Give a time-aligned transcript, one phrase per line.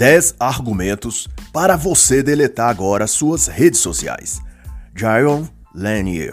[0.00, 4.40] 10 argumentos para você deletar agora suas redes sociais.
[4.96, 6.32] Jaron Lanier.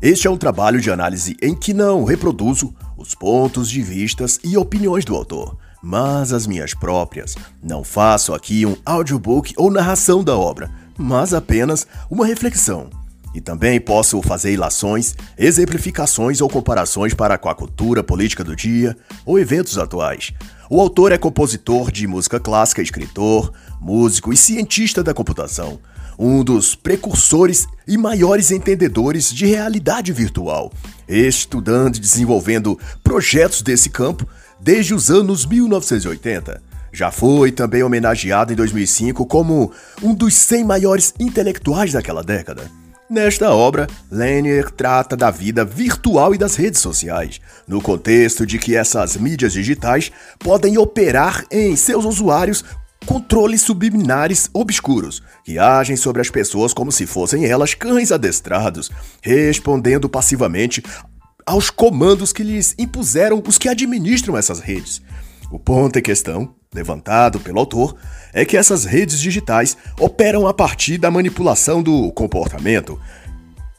[0.00, 4.56] Este é um trabalho de análise em que não reproduzo os pontos de vistas e
[4.56, 7.34] opiniões do autor, mas as minhas próprias.
[7.60, 12.90] Não faço aqui um audiobook ou narração da obra, mas apenas uma reflexão.
[13.34, 18.96] E também posso fazer ilações, exemplificações ou comparações para com a cultura política do dia
[19.26, 20.32] ou eventos atuais.
[20.70, 25.80] O autor é compositor de música clássica, escritor, músico e cientista da computação,
[26.18, 30.72] um dos precursores e maiores entendedores de realidade virtual,
[31.08, 34.26] estudando e desenvolvendo projetos desse campo
[34.60, 36.62] desde os anos 1980.
[36.92, 42.70] Já foi também homenageado em 2005 como um dos 100 maiores intelectuais daquela década.
[43.08, 48.74] Nesta obra, Lanier trata da vida virtual e das redes sociais, no contexto de que
[48.74, 52.64] essas mídias digitais podem operar em seus usuários
[53.04, 60.08] controles subliminares obscuros, que agem sobre as pessoas como se fossem elas cães adestrados, respondendo
[60.08, 60.82] passivamente
[61.44, 65.02] aos comandos que lhes impuseram os que administram essas redes.
[65.50, 67.96] O ponto em questão, levantado pelo autor,
[68.32, 72.98] é que essas redes digitais operam a partir da manipulação do comportamento,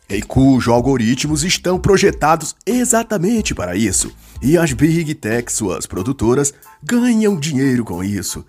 [0.09, 7.37] em cujos algoritmos estão projetados exatamente para isso, e as Big Tech, suas produtoras, ganham
[7.37, 8.45] dinheiro com isso.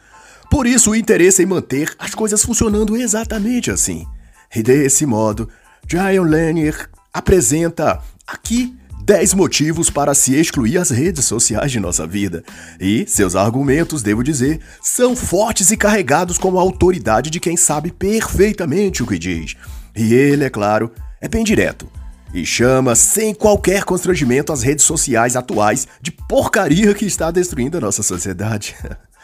[0.51, 4.07] Por isso, o interesse em manter as coisas funcionando exatamente assim.
[4.55, 5.49] E desse modo,
[5.87, 12.43] John Lanier apresenta aqui 10 motivos para se excluir as redes sociais de nossa vida.
[12.81, 17.93] E seus argumentos, devo dizer, são fortes e carregados com a autoridade de quem sabe
[17.93, 19.55] perfeitamente o que diz.
[19.95, 20.91] E ele, é claro,
[21.21, 21.89] é bem direto.
[22.34, 27.81] E chama sem qualquer constrangimento as redes sociais atuais de porcaria que está destruindo a
[27.81, 28.75] nossa sociedade.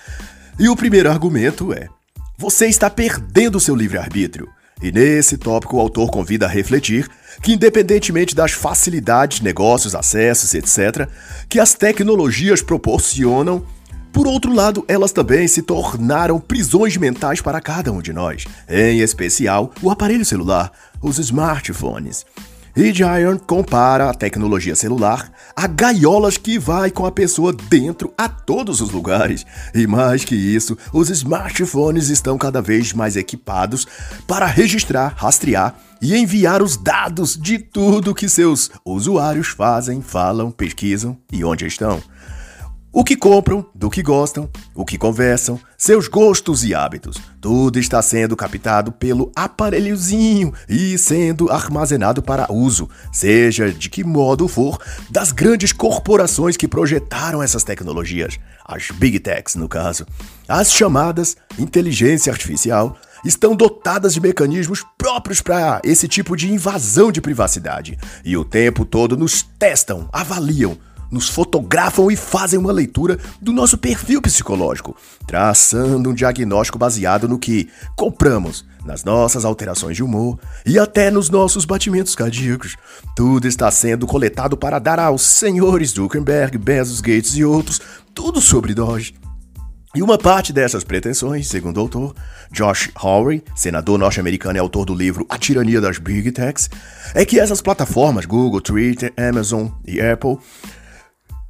[0.60, 1.88] e o primeiro argumento é:
[2.38, 4.49] você está perdendo seu livre-arbítrio.
[4.82, 7.09] E nesse tópico, o autor convida a refletir
[7.41, 11.09] que, independentemente das facilidades, negócios, acessos, etc.,
[11.48, 13.65] que as tecnologias proporcionam,
[14.12, 19.00] por outro lado, elas também se tornaram prisões mentais para cada um de nós, em
[19.00, 20.70] especial o aparelho celular,
[21.00, 22.26] os smartphones.
[22.75, 28.28] E Giant compara a tecnologia celular a gaiolas que vai com a pessoa dentro a
[28.28, 29.44] todos os lugares.
[29.75, 33.87] E mais que isso, os smartphones estão cada vez mais equipados
[34.27, 41.16] para registrar, rastrear e enviar os dados de tudo que seus usuários fazem, falam, pesquisam
[41.31, 42.03] e onde estão.
[42.94, 47.16] O que compram, do que gostam, o que conversam, seus gostos e hábitos.
[47.41, 54.47] Tudo está sendo captado pelo aparelhozinho e sendo armazenado para uso, seja de que modo
[54.47, 60.06] for, das grandes corporações que projetaram essas tecnologias, as Big Techs no caso.
[60.47, 62.94] As chamadas inteligência artificial
[63.25, 68.84] estão dotadas de mecanismos próprios para esse tipo de invasão de privacidade e o tempo
[68.84, 70.76] todo nos testam, avaliam
[71.12, 74.97] nos fotografam e fazem uma leitura do nosso perfil psicológico,
[75.27, 81.28] traçando um diagnóstico baseado no que compramos, nas nossas alterações de humor e até nos
[81.31, 82.77] nossos batimentos cardíacos.
[83.15, 87.81] Tudo está sendo coletado para dar aos senhores Zuckerberg, Bezos, Gates e outros
[88.15, 89.12] tudo sobre nós.
[89.94, 92.15] E uma parte dessas pretensões, segundo o autor,
[92.50, 96.71] Josh Hawley, senador norte-americano e autor do livro A Tirania das Big Techs,
[97.15, 100.39] é que essas plataformas, Google, Twitter, Amazon e Apple,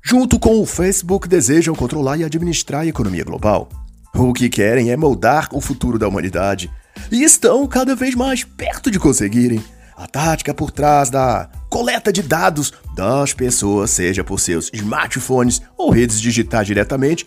[0.05, 3.69] junto com o Facebook, desejam controlar e administrar a economia global.
[4.15, 6.71] O que querem é moldar o futuro da humanidade
[7.11, 9.63] e estão cada vez mais perto de conseguirem.
[9.97, 15.91] A tática por trás da coleta de dados das pessoas, seja por seus smartphones ou
[15.91, 17.27] redes digitais diretamente,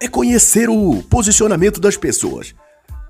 [0.00, 2.54] é conhecer o posicionamento das pessoas.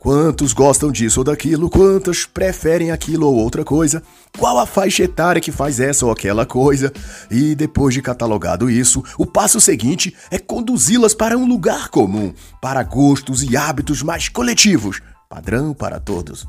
[0.04, 4.02] Quantos gostam disso ou daquilo, quantos preferem aquilo ou outra coisa,
[4.38, 6.92] qual a faixa etária que faz essa ou aquela coisa,
[7.30, 12.82] e depois de catalogado isso, o passo seguinte é conduzi-las para um lugar comum, para
[12.82, 16.46] gostos e hábitos mais coletivos, padrão para todos.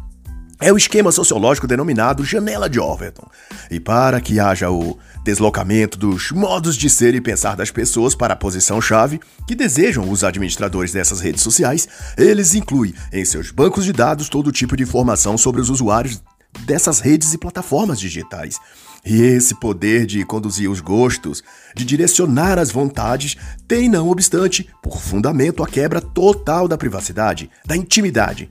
[0.59, 3.27] É o esquema sociológico denominado janela de Overton.
[3.71, 8.35] E para que haja o deslocamento dos modos de ser e pensar das pessoas para
[8.35, 13.91] a posição-chave que desejam os administradores dessas redes sociais, eles incluem em seus bancos de
[13.91, 16.21] dados todo tipo de informação sobre os usuários
[16.67, 18.59] dessas redes e plataformas digitais.
[19.03, 21.43] E esse poder de conduzir os gostos,
[21.75, 23.35] de direcionar as vontades,
[23.67, 28.47] tem, não obstante, por fundamento a quebra total da privacidade, da intimidade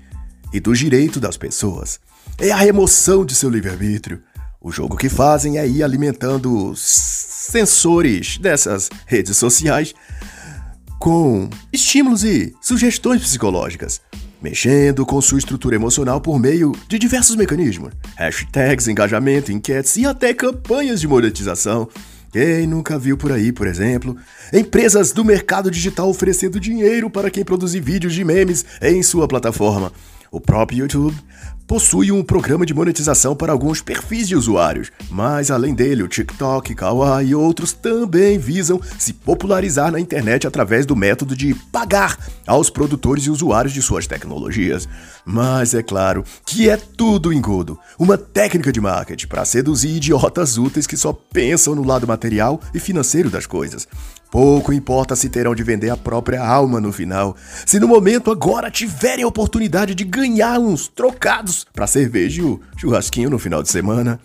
[0.52, 2.00] e do direito das pessoas.
[2.36, 4.20] É a remoção de seu livre-arbítrio.
[4.64, 9.94] O jogo que fazem é ir alimentando sensores dessas redes sociais
[10.98, 14.00] com estímulos e sugestões psicológicas,
[14.40, 20.32] mexendo com sua estrutura emocional por meio de diversos mecanismos, hashtags, engajamento, enquetes e até
[20.32, 21.86] campanhas de monetização.
[22.32, 24.16] Quem nunca viu por aí, por exemplo,
[24.50, 29.92] empresas do mercado digital oferecendo dinheiro para quem produzir vídeos de memes em sua plataforma.
[30.30, 31.14] O próprio YouTube
[31.66, 36.74] possui um programa de monetização para alguns perfis de usuários, mas além dele, o TikTok,
[36.74, 42.70] Kawaii e outros também visam se popularizar na internet através do método de pagar aos
[42.70, 44.88] produtores e usuários de suas tecnologias.
[45.24, 50.86] Mas é claro que é tudo engodo, uma técnica de marketing para seduzir idiotas úteis
[50.86, 53.88] que só pensam no lado material e financeiro das coisas.
[54.34, 57.36] Pouco importa se terão de vender a própria alma no final.
[57.64, 62.60] Se no momento agora tiverem a oportunidade de ganhar uns trocados para cerveja e o
[62.76, 64.18] churrasquinho no final de semana,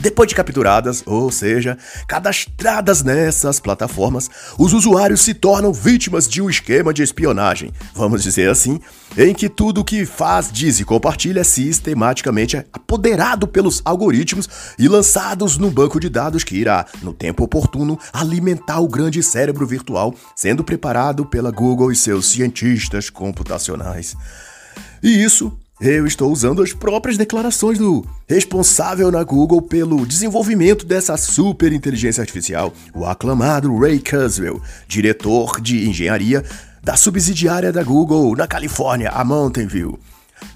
[0.00, 1.76] depois de capturadas, ou seja,
[2.08, 4.28] cadastradas nessas plataformas,
[4.58, 8.80] os usuários se tornam vítimas de um esquema de espionagem, vamos dizer assim,
[9.16, 14.48] em que tudo o que faz, diz e compartilha é sistematicamente apoderado pelos algoritmos
[14.78, 19.66] e lançados num banco de dados que irá, no tempo oportuno, alimentar o grande cérebro
[19.66, 24.16] virtual, sendo preparado pela Google e seus cientistas computacionais.
[25.02, 25.52] E isso
[25.90, 32.20] eu estou usando as próprias declarações do responsável na Google pelo desenvolvimento dessa super inteligência
[32.20, 36.44] artificial, o aclamado Ray Kurzweil, diretor de engenharia
[36.84, 39.98] da subsidiária da Google na Califórnia, a Mountain View.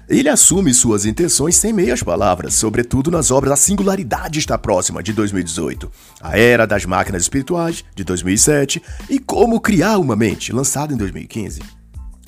[0.07, 5.11] Ele assume suas intenções sem meias palavras, sobretudo nas obras A Singularidade Está Próxima, de
[5.11, 5.91] 2018,
[6.21, 11.76] A Era das Máquinas Espirituais, de 2007 e Como Criar uma Mente, lançado em 2015.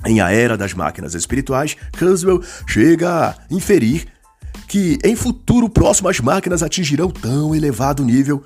[0.05, 4.07] Em A Era das Máquinas Espirituais, Kurzweil chega a inferir
[4.67, 8.43] que em futuro próximo as máquinas atingirão tão elevado nível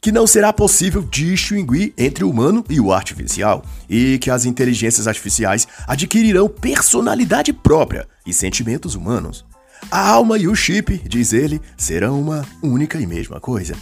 [0.00, 5.06] que não será possível distinguir entre o humano e o artificial, e que as inteligências
[5.06, 9.44] artificiais adquirirão personalidade própria e sentimentos humanos.
[9.88, 13.76] A alma e o chip, diz ele, serão uma única e mesma coisa.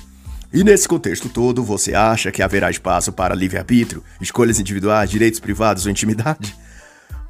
[0.52, 5.86] E nesse contexto todo, você acha que haverá espaço para livre-arbítrio, escolhas individuais, direitos privados
[5.86, 6.54] ou intimidade?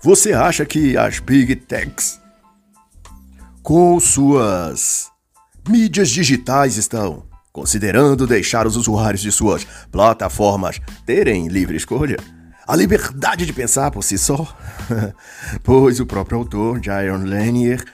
[0.03, 2.19] Você acha que as Big Techs,
[3.63, 5.11] com suas
[5.69, 12.17] mídias digitais, estão considerando deixar os usuários de suas plataformas terem livre escolha?
[12.67, 14.57] A liberdade de pensar por si só?
[15.63, 17.85] pois o próprio autor, Jaron Lanier,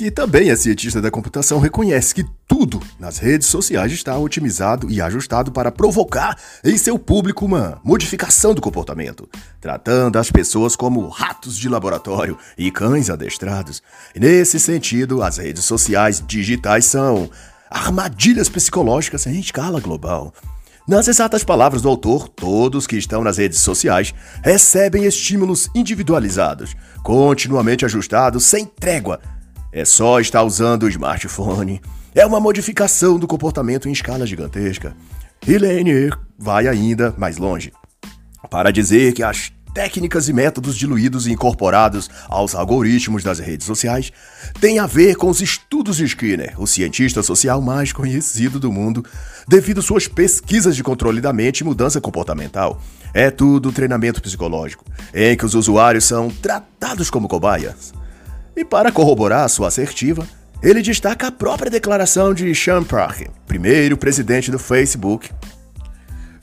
[0.00, 4.98] que também é cientista da computação, reconhece que tudo nas redes sociais está otimizado e
[4.98, 9.28] ajustado para provocar em seu público uma modificação do comportamento,
[9.60, 13.82] tratando as pessoas como ratos de laboratório e cães adestrados.
[14.16, 17.28] Nesse sentido, as redes sociais digitais são
[17.70, 20.32] armadilhas psicológicas em escala global.
[20.88, 27.84] Nas exatas palavras do autor, todos que estão nas redes sociais recebem estímulos individualizados, continuamente
[27.84, 29.20] ajustados, sem trégua
[29.72, 31.80] é só estar usando o smartphone.
[32.14, 34.96] É uma modificação do comportamento em escala gigantesca.
[35.46, 37.72] E Lanier vai ainda mais longe
[38.50, 44.12] para dizer que as técnicas e métodos diluídos e incorporados aos algoritmos das redes sociais
[44.60, 49.04] têm a ver com os estudos de Skinner, o cientista social mais conhecido do mundo,
[49.46, 52.82] devido suas pesquisas de controle da mente e mudança comportamental.
[53.14, 57.92] É tudo treinamento psicológico, em que os usuários são tratados como cobaias.
[58.56, 60.26] E para corroborar sua assertiva,
[60.62, 65.30] ele destaca a própria declaração de Sean Parker, primeiro presidente do Facebook,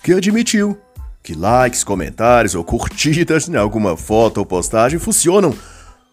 [0.02, 0.80] que admitiu
[1.22, 5.54] que likes, comentários ou curtidas em alguma foto ou postagem funcionam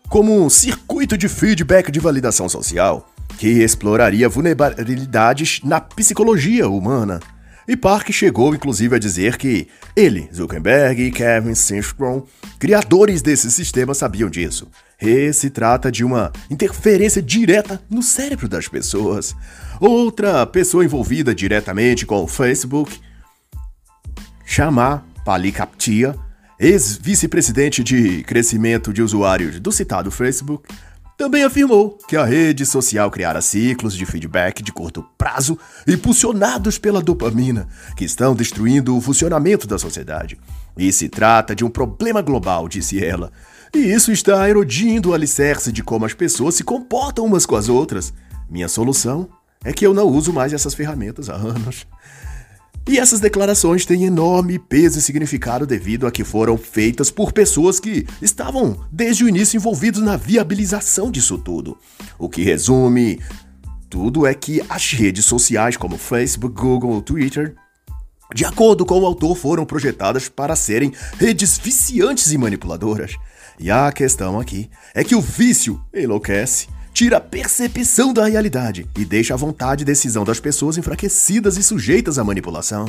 [0.09, 3.09] como um circuito de feedback de validação social
[3.39, 7.21] que exploraria vulnerabilidades na psicologia humana.
[7.67, 12.25] E Park chegou inclusive a dizer que ele, Zuckerberg e Kevin Systrom,
[12.59, 14.69] criadores desse sistema, sabiam disso.
[15.01, 19.35] E se trata de uma interferência direta no cérebro das pessoas.
[19.81, 22.99] Outra pessoa envolvida diretamente com o Facebook,
[24.45, 26.15] Chamar Palikaptia,
[26.59, 30.69] ex-vice-presidente de crescimento de usuários do citado Facebook,
[31.17, 37.01] também afirmou que a rede social criara ciclos de feedback de curto prazo impulsionados pela
[37.01, 40.39] dopamina, que estão destruindo o funcionamento da sociedade.
[40.77, 43.31] E se trata de um problema global, disse ela.
[43.75, 47.69] E isso está erodindo o alicerce de como as pessoas se comportam umas com as
[47.69, 48.15] outras.
[48.49, 49.29] Minha solução
[49.65, 51.85] é que eu não uso mais essas ferramentas há anos.
[52.89, 57.81] E essas declarações têm enorme peso e significado devido a que foram feitas por pessoas
[57.81, 61.77] que estavam desde o início envolvidos na viabilização disso tudo.
[62.17, 63.21] O que resume
[63.91, 67.57] tudo é que as redes sociais como Facebook, Google, Twitter
[68.35, 73.17] de acordo com o autor, foram projetadas para serem redes viciantes e manipuladoras.
[73.59, 79.05] E a questão aqui é que o vício enlouquece, tira a percepção da realidade e
[79.05, 82.89] deixa a vontade e decisão das pessoas enfraquecidas e sujeitas à manipulação.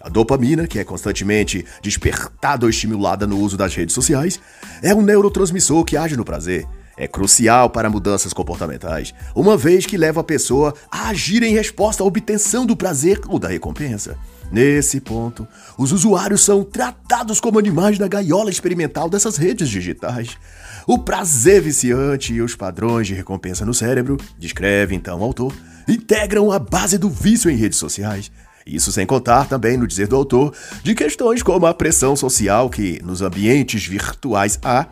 [0.00, 4.40] A dopamina, que é constantemente despertada ou estimulada no uso das redes sociais,
[4.80, 6.66] é um neurotransmissor que age no prazer.
[6.96, 12.02] É crucial para mudanças comportamentais, uma vez que leva a pessoa a agir em resposta
[12.02, 14.16] à obtenção do prazer ou da recompensa.
[14.50, 20.38] Nesse ponto, os usuários são tratados como animais da gaiola experimental dessas redes digitais.
[20.86, 25.54] O prazer viciante e os padrões de recompensa no cérebro, descreve então o autor,
[25.86, 28.30] integram a base do vício em redes sociais.
[28.66, 33.00] Isso sem contar também, no dizer do autor, de questões como a pressão social que,
[33.04, 34.86] nos ambientes virtuais, há,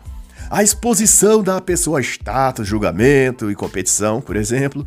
[0.49, 4.85] a exposição da pessoa a status, julgamento e competição, por exemplo,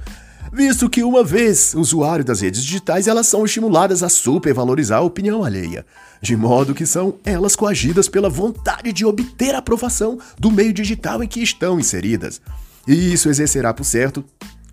[0.52, 5.44] visto que uma vez usuário das redes digitais, elas são estimuladas a supervalorizar a opinião
[5.44, 5.86] alheia,
[6.20, 11.22] de modo que são elas coagidas pela vontade de obter a aprovação do meio digital
[11.22, 12.40] em que estão inseridas.
[12.86, 14.24] E isso exercerá, por certo,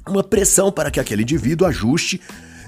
[0.08, 2.22] uma pressão para que aquele indivíduo ajuste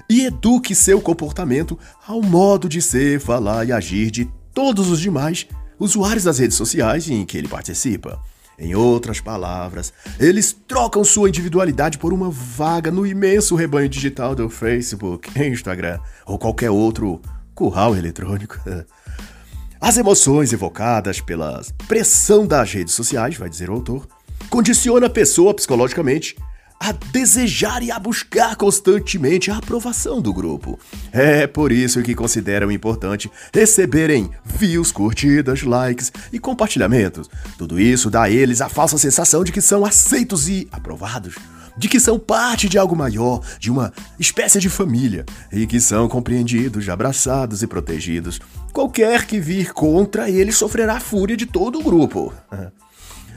[0.08, 5.46] e eduque seu comportamento ao modo de ser, falar e agir de todos os demais
[5.78, 8.20] usuários das redes sociais em que ele participa.
[8.60, 14.50] Em outras palavras, eles trocam sua individualidade por uma vaga no imenso rebanho digital do
[14.50, 17.22] Facebook, Instagram ou qualquer outro
[17.54, 18.60] curral eletrônico.
[19.80, 24.06] As emoções evocadas pela pressão das redes sociais, vai dizer o autor,
[24.50, 26.36] condiciona a pessoa psicologicamente
[26.82, 30.80] a desejar e a buscar constantemente a aprovação do grupo.
[31.12, 37.28] É por isso que consideram importante receberem views, curtidas, likes e compartilhamentos.
[37.58, 41.34] Tudo isso dá a eles a falsa sensação de que são aceitos e aprovados
[41.76, 46.08] de que são parte de algo maior, de uma espécie de família, e que são
[46.08, 48.38] compreendidos, abraçados e protegidos.
[48.70, 52.34] Qualquer que vir contra eles sofrerá a fúria de todo o grupo.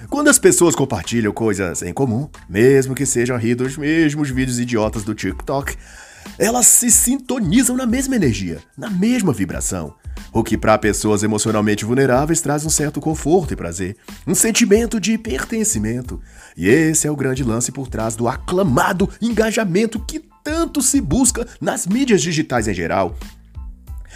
[0.09, 5.03] Quando as pessoas compartilham coisas em comum, mesmo que sejam rir dos mesmos vídeos idiotas
[5.03, 5.75] do TikTok,
[6.37, 9.95] elas se sintonizam na mesma energia, na mesma vibração.
[10.31, 13.95] O que para pessoas emocionalmente vulneráveis traz um certo conforto e prazer,
[14.25, 16.19] um sentimento de pertencimento.
[16.57, 21.47] E esse é o grande lance por trás do aclamado engajamento que tanto se busca
[21.61, 23.15] nas mídias digitais em geral.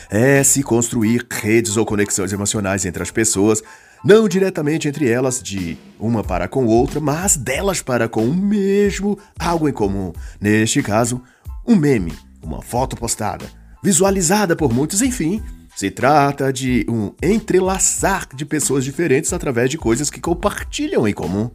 [0.10, 3.62] É se construir redes ou conexões emocionais entre as pessoas
[4.03, 9.17] não diretamente entre elas de uma para com outra, mas delas para com o mesmo
[9.39, 10.13] algo em comum.
[10.39, 11.21] Neste caso,
[11.65, 13.45] um meme, uma foto postada,
[13.83, 15.41] visualizada por muitos, enfim.
[15.75, 21.51] Se trata de um entrelaçar de pessoas diferentes através de coisas que compartilham em comum.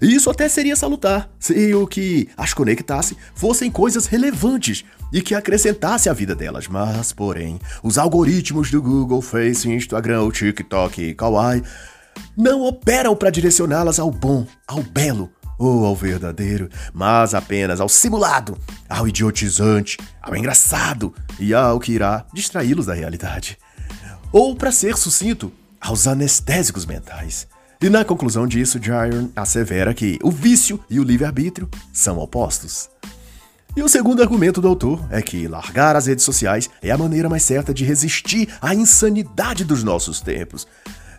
[0.00, 6.08] Isso até seria salutar, se o que as conectasse fossem coisas relevantes e que acrescentasse
[6.08, 6.68] à vida delas.
[6.68, 11.62] Mas, porém, os algoritmos do Google, Face, Instagram, TikTok e Kawaii
[12.36, 18.58] não operam para direcioná-las ao bom, ao belo ou ao verdadeiro, mas apenas ao simulado,
[18.88, 23.58] ao idiotizante, ao engraçado e ao que irá distraí-los da realidade.
[24.32, 27.46] Ou, para ser sucinto, aos anestésicos mentais.
[27.80, 32.88] E na conclusão disso, Jaron assevera que o vício e o livre-arbítrio são opostos.
[33.76, 37.28] E o segundo argumento do autor é que largar as redes sociais é a maneira
[37.28, 40.66] mais certa de resistir à insanidade dos nossos tempos.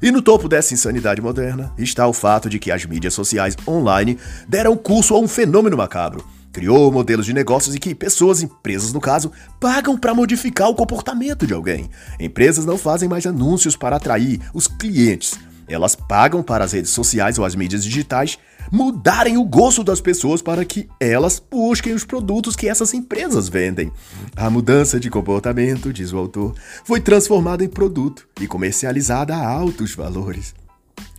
[0.02, 4.18] E no topo dessa insanidade moderna está o fato de que as mídias sociais online
[4.48, 6.26] deram curso a um fenômeno macabro.
[6.52, 11.46] Criou modelos de negócios em que pessoas, empresas no caso, pagam para modificar o comportamento
[11.46, 11.88] de alguém.
[12.20, 17.38] Empresas não fazem mais anúncios para atrair os clientes, elas pagam para as redes sociais
[17.38, 18.38] ou as mídias digitais
[18.72, 23.92] mudarem o gosto das pessoas para que elas busquem os produtos que essas empresas vendem.
[24.36, 29.96] A mudança de comportamento, diz o autor, foi transformada em produto e comercializada a altos
[29.96, 30.54] valores.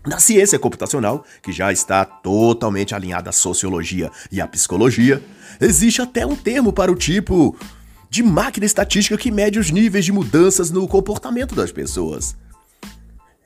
[0.06, 5.22] Na ciência computacional, que já está totalmente alinhada à sociologia e à psicologia,
[5.60, 7.56] existe até um termo para o tipo
[8.08, 12.34] de máquina estatística que mede os níveis de mudanças no comportamento das pessoas.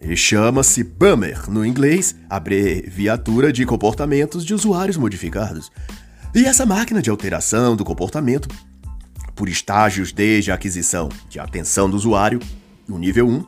[0.05, 5.71] E chama-se Bummer, no inglês, abreviatura de comportamentos de usuários modificados.
[6.35, 8.49] E essa máquina de alteração do comportamento,
[9.37, 12.41] por estágios desde a aquisição de atenção do usuário,
[12.89, 13.45] no nível 1,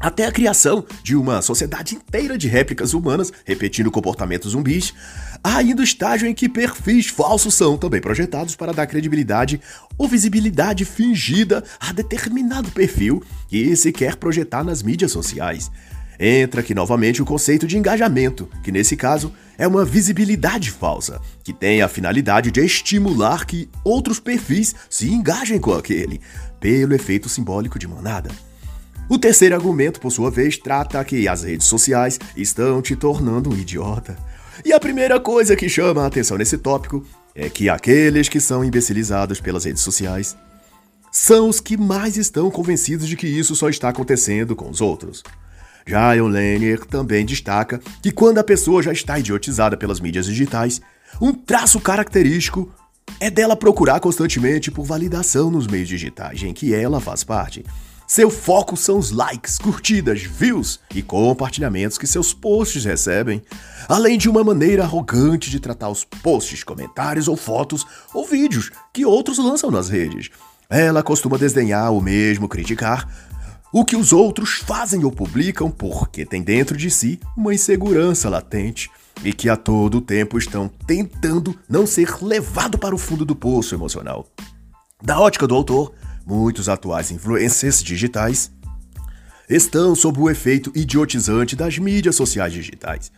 [0.00, 4.94] até a criação de uma sociedade inteira de réplicas humanas repetindo comportamentos zumbis,
[5.42, 9.60] há ainda o estágio em que perfis falsos são também projetados para dar credibilidade
[9.96, 15.70] ou visibilidade fingida a determinado perfil que se quer projetar nas mídias sociais.
[16.18, 21.52] Entra aqui novamente o conceito de engajamento, que nesse caso é uma visibilidade falsa, que
[21.52, 26.20] tem a finalidade de estimular que outros perfis se engajem com aquele.
[26.60, 28.30] pelo efeito simbólico de manada.
[29.08, 33.56] O terceiro argumento, por sua vez, trata que as redes sociais estão te tornando um
[33.56, 34.16] idiota.
[34.64, 38.64] E a primeira coisa que chama a atenção nesse tópico é que aqueles que são
[38.64, 40.36] imbecilizados pelas redes sociais
[41.10, 45.22] são os que mais estão convencidos de que isso só está acontecendo com os outros.
[45.86, 50.80] Jayon Lanier também destaca que quando a pessoa já está idiotizada pelas mídias digitais,
[51.20, 52.72] um traço característico
[53.18, 57.64] é dela procurar constantemente por validação nos meios digitais em que ela faz parte.
[58.10, 63.40] Seu foco são os likes, curtidas, views e compartilhamentos que seus posts recebem,
[63.88, 69.06] além de uma maneira arrogante de tratar os posts, comentários ou fotos ou vídeos que
[69.06, 70.28] outros lançam nas redes.
[70.68, 73.08] Ela costuma desdenhar ou mesmo criticar
[73.72, 78.90] o que os outros fazem ou publicam porque tem dentro de si uma insegurança latente
[79.22, 83.72] e que a todo tempo estão tentando não ser levado para o fundo do poço
[83.72, 84.26] emocional.
[85.00, 85.94] Da ótica do autor,
[86.30, 88.52] muitos atuais influencers digitais
[89.48, 93.10] estão sob o efeito idiotizante das mídias sociais digitais.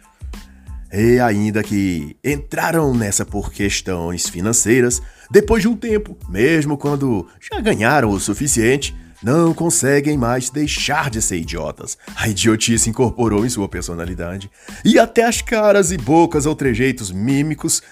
[0.90, 7.60] E ainda que entraram nessa por questões financeiras, depois de um tempo, mesmo quando já
[7.60, 11.98] ganharam o suficiente, não conseguem mais deixar de ser idiotas.
[12.16, 14.50] A idiotice incorporou em sua personalidade.
[14.84, 17.82] E até as caras e bocas ou trejeitos mímicos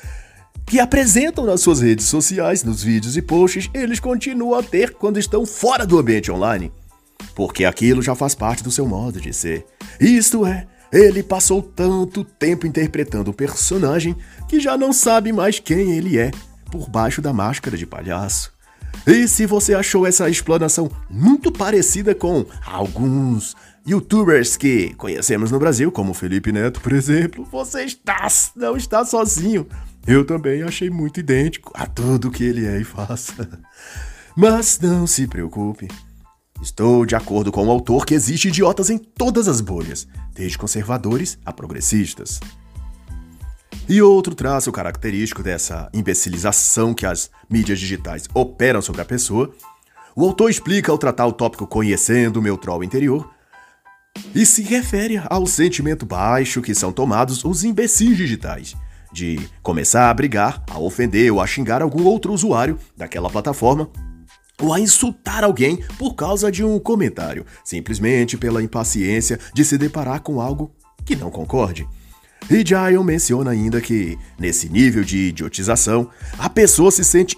[0.70, 5.18] que apresentam nas suas redes sociais, nos vídeos e posts, eles continuam a ter quando
[5.18, 6.70] estão fora do ambiente online.
[7.34, 9.66] Porque aquilo já faz parte do seu modo de ser.
[10.00, 14.14] Isto é, ele passou tanto tempo interpretando um personagem
[14.48, 16.30] que já não sabe mais quem ele é
[16.70, 18.52] por baixo da máscara de palhaço.
[19.04, 25.90] E se você achou essa explanação muito parecida com alguns youtubers que conhecemos no Brasil,
[25.90, 29.66] como Felipe Neto, por exemplo, você está, não está sozinho.
[30.06, 33.32] Eu também achei muito idêntico a tudo que ele é e faz.
[34.36, 35.88] Mas não se preocupe.
[36.62, 41.38] Estou de acordo com o autor que existe idiotas em todas as bolhas, desde conservadores
[41.44, 42.40] a progressistas.
[43.88, 49.52] E outro traço característico dessa imbecilização que as mídias digitais operam sobre a pessoa,
[50.14, 53.28] o autor explica ao tratar o tópico Conhecendo o meu troll interior,
[54.34, 58.76] e se refere ao sentimento baixo que são tomados os imbecis digitais,
[59.12, 63.90] de começar a brigar, a ofender ou a xingar algum outro usuário daquela plataforma
[64.60, 70.20] ou a insultar alguém por causa de um comentário, simplesmente pela impaciência de se deparar
[70.20, 70.70] com algo
[71.04, 71.88] que não concorde.
[72.50, 77.36] E Giles menciona ainda que, nesse nível de idiotização, a pessoa se sente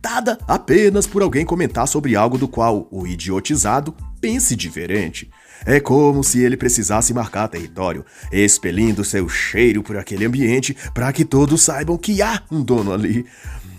[0.00, 5.30] irritada apenas por alguém comentar sobre algo do qual o idiotizado pense diferente.
[5.66, 11.24] É como se ele precisasse marcar território, expelindo seu cheiro por aquele ambiente para que
[11.24, 13.26] todos saibam que há um dono ali.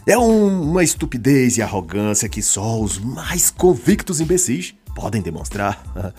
[0.05, 5.83] É um, uma estupidez e arrogância que só os mais convictos imbecis podem demonstrar.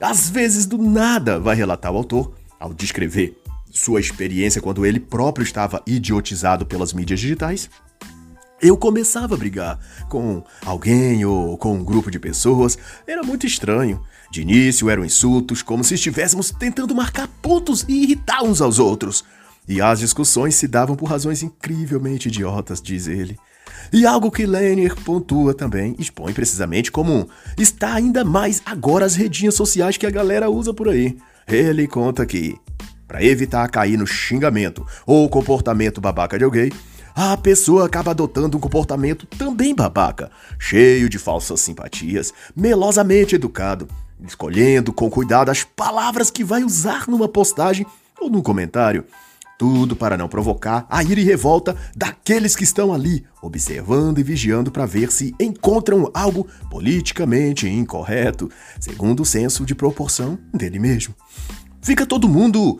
[0.00, 3.36] Às vezes, do nada, vai relatar o autor, ao descrever
[3.70, 7.68] sua experiência quando ele próprio estava idiotizado pelas mídias digitais,
[8.60, 12.76] eu começava a brigar com alguém ou com um grupo de pessoas.
[13.06, 14.02] Era muito estranho.
[14.30, 19.24] De início eram insultos, como se estivéssemos tentando marcar pontos e irritar uns aos outros.
[19.66, 23.38] E as discussões se davam por razões incrivelmente idiotas, diz ele.
[23.92, 29.54] E algo que Lanier pontua também, expõe precisamente como está ainda mais agora as redinhas
[29.54, 31.16] sociais que a galera usa por aí.
[31.46, 32.56] Ele conta que,
[33.06, 36.70] para evitar cair no xingamento ou comportamento babaca de alguém,
[37.20, 43.88] a pessoa acaba adotando um comportamento também babaca, cheio de falsas simpatias, melosamente educado,
[44.24, 47.84] escolhendo com cuidado as palavras que vai usar numa postagem
[48.20, 49.04] ou num comentário.
[49.58, 54.70] Tudo para não provocar a ira e revolta daqueles que estão ali, observando e vigiando
[54.70, 61.16] para ver se encontram algo politicamente incorreto, segundo o senso de proporção dele mesmo.
[61.82, 62.78] Fica todo mundo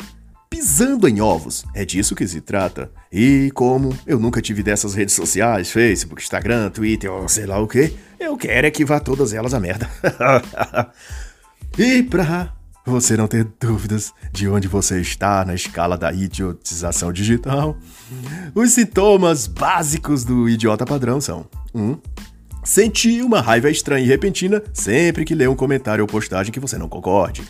[0.49, 1.65] pisando em ovos.
[1.75, 2.91] É disso que se trata.
[3.13, 7.69] E como eu nunca tive dessas redes sociais, Facebook, Instagram, Twitter ou sei lá o
[7.69, 9.89] que, eu quero é que vá todas elas a merda.
[11.79, 12.53] e pra
[12.85, 17.77] você não ter dúvidas de onde você está na escala da idiotização digital,
[18.55, 21.83] os sintomas básicos do idiota padrão são 1.
[21.83, 21.99] Um,
[22.65, 26.77] Sentir uma raiva estranha e repentina sempre que lê um comentário ou postagem que você
[26.77, 27.43] não concorde.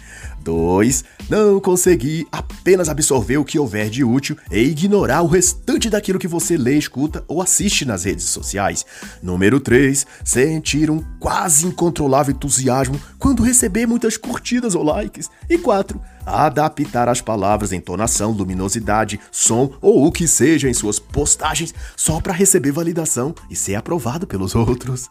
[0.42, 1.04] 2.
[1.28, 6.28] Não conseguir apenas absorver o que houver de útil e ignorar o restante daquilo que
[6.28, 8.84] você lê, escuta ou assiste nas redes sociais.
[9.22, 10.06] Número 3.
[10.24, 15.30] Sentir um quase incontrolável entusiasmo quando receber muitas curtidas ou likes.
[15.48, 21.74] E 4 adaptar as palavras, entonação, luminosidade, som ou o que seja em suas postagens
[21.96, 25.10] só para receber validação e ser aprovado pelos outros.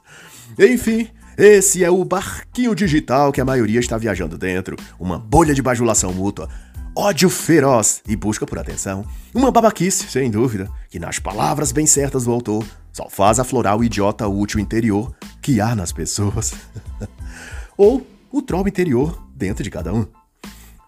[0.59, 5.61] Enfim, Esse é o barquinho digital que a maioria está viajando dentro, uma bolha de
[5.61, 6.49] bajulação mútua,
[6.95, 9.05] ódio feroz e busca por atenção.
[9.35, 13.83] Uma babaquice, sem dúvida, que nas palavras bem certas do autor, só faz aflorar o
[13.83, 16.55] idiota útil interior que há nas pessoas.
[17.77, 20.07] Ou o troll interior dentro de cada um.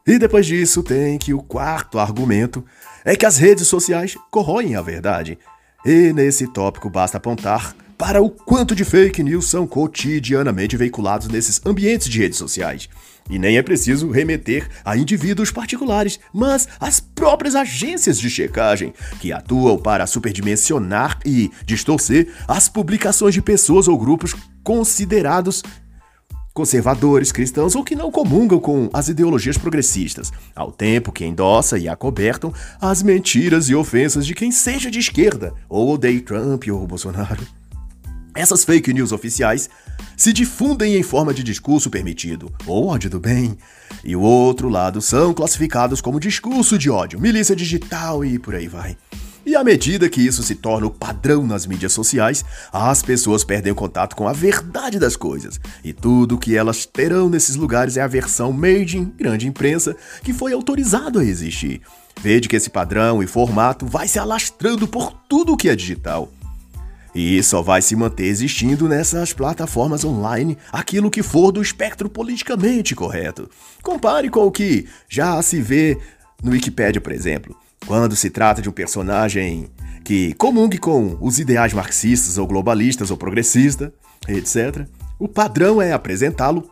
[0.07, 2.65] E depois disso tem que o quarto argumento
[3.05, 5.38] é que as redes sociais corroem a verdade.
[5.85, 11.59] E nesse tópico basta apontar para o quanto de fake news são cotidianamente veiculados nesses
[11.65, 12.88] ambientes de redes sociais.
[13.29, 19.33] E nem é preciso remeter a indivíduos particulares, mas às próprias agências de checagem, que
[19.33, 24.33] atuam para superdimensionar e distorcer as publicações de pessoas ou grupos
[24.63, 25.62] considerados
[26.53, 31.89] conservadores, cristãos ou que não comungam com as ideologias progressistas, ao tempo que endossa e
[31.89, 37.59] acobertam as mentiras e ofensas de quem seja de esquerda ou odeie Trump ou Bolsonaro.
[38.39, 39.69] Essas fake news oficiais
[40.15, 43.58] se difundem em forma de discurso permitido, ou ódio do bem,
[44.02, 48.69] e o outro lado são classificados como discurso de ódio, milícia digital e por aí
[48.69, 48.95] vai.
[49.45, 53.73] E à medida que isso se torna o padrão nas mídias sociais, as pessoas perdem
[53.73, 55.60] o contato com a verdade das coisas.
[55.84, 60.32] E tudo que elas terão nesses lugares é a versão made in grande imprensa que
[60.32, 61.82] foi autorizado a existir.
[62.21, 66.32] Vede que esse padrão e formato vai se alastrando por tudo que é digital.
[67.13, 72.95] E só vai se manter existindo nessas plataformas online aquilo que for do espectro politicamente
[72.95, 73.50] correto.
[73.82, 75.98] Compare com o que já se vê
[76.43, 77.56] no Wikipedia, por exemplo.
[77.86, 79.69] Quando se trata de um personagem
[80.04, 83.93] que comungue com os ideais marxistas ou globalistas ou progressista,
[84.28, 86.69] etc., o padrão é apresentá-lo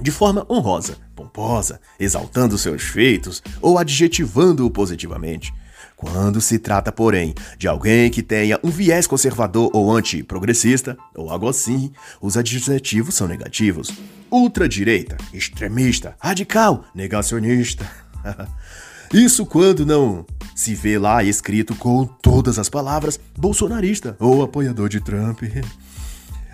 [0.00, 5.52] de forma honrosa, pomposa, exaltando seus feitos ou adjetivando-o positivamente.
[5.98, 11.48] Quando se trata, porém, de alguém que tenha um viés conservador ou antiprogressista, ou algo
[11.48, 11.90] assim,
[12.22, 13.92] os adjetivos são negativos.
[14.30, 17.84] Ultradireita, extremista, radical, negacionista.
[19.12, 25.00] Isso quando não se vê lá escrito com todas as palavras bolsonarista ou apoiador de
[25.00, 25.42] Trump.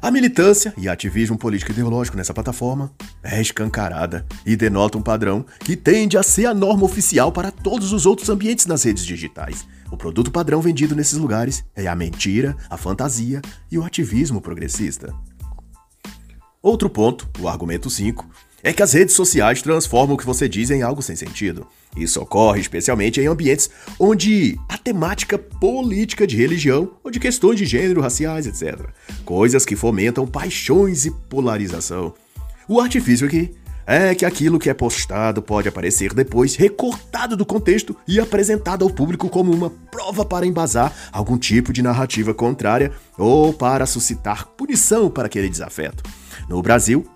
[0.05, 5.75] A militância e ativismo político ideológico nessa plataforma é escancarada e denota um padrão que
[5.75, 9.67] tende a ser a norma oficial para todos os outros ambientes nas redes digitais.
[9.91, 13.41] O produto padrão vendido nesses lugares é a mentira, a fantasia
[13.73, 15.15] e o ativismo progressista.
[16.61, 18.29] Outro ponto, o argumento 5,
[18.63, 21.67] é que as redes sociais transformam o que você diz em algo sem sentido.
[21.97, 27.65] Isso ocorre especialmente em ambientes onde a temática política de religião ou de questões de
[27.65, 28.89] gênero, raciais, etc.
[29.25, 32.15] Coisas que fomentam paixões e polarização.
[32.69, 33.55] O artifício aqui
[33.87, 38.91] é que aquilo que é postado pode aparecer depois recortado do contexto e apresentado ao
[38.91, 45.11] público como uma prova para embasar algum tipo de narrativa contrária ou para suscitar punição
[45.11, 46.03] para aquele desafeto.
[46.49, 47.07] No Brasil,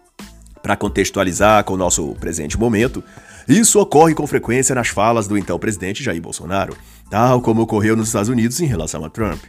[0.62, 3.02] para contextualizar com o nosso presente momento,
[3.48, 6.76] isso ocorre com frequência nas falas do então presidente Jair Bolsonaro,
[7.10, 9.42] tal como ocorreu nos Estados Unidos em relação a Trump.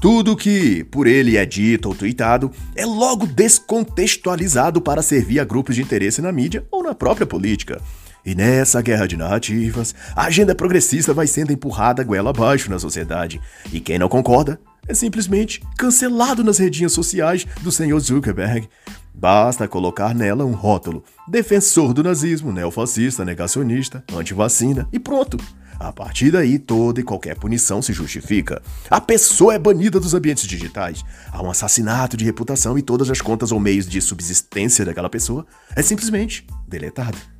[0.00, 5.74] Tudo que por ele é dito ou tweetado é logo descontextualizado para servir a grupos
[5.74, 7.80] de interesse na mídia ou na própria política.
[8.24, 13.40] E nessa guerra de narrativas, a agenda progressista vai sendo empurrada goela abaixo na sociedade.
[13.72, 18.68] E quem não concorda é simplesmente cancelado nas redinhas sociais do senhor Zuckerberg.
[19.16, 25.38] Basta colocar nela um rótulo: defensor do nazismo, neofascista, negacionista, antivacina e pronto.
[25.78, 28.62] A partir daí, toda e qualquer punição se justifica.
[28.90, 31.04] A pessoa é banida dos ambientes digitais.
[31.30, 35.46] Há um assassinato de reputação e todas as contas ou meios de subsistência daquela pessoa
[35.74, 37.35] é simplesmente deletada.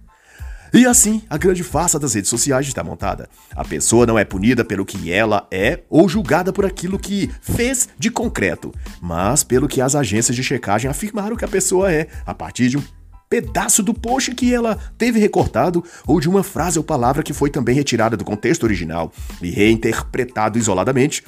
[0.72, 3.28] E assim, a grande farsa das redes sociais está montada.
[3.54, 7.88] A pessoa não é punida pelo que ela é ou julgada por aquilo que fez
[7.98, 12.34] de concreto, mas pelo que as agências de checagem afirmaram que a pessoa é, a
[12.34, 12.82] partir de um
[13.28, 17.50] pedaço do post que ela teve recortado ou de uma frase ou palavra que foi
[17.50, 21.24] também retirada do contexto original e reinterpretado isoladamente,